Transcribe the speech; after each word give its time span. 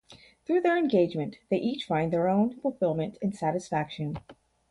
Through 0.47 0.61
their 0.61 0.79
engagement, 0.79 1.35
they 1.51 1.57
each 1.57 1.83
find 1.85 2.11
their 2.11 2.27
own 2.27 2.55
fulfillment 2.55 3.19
and 3.21 3.35
satisfaction. 3.35 4.17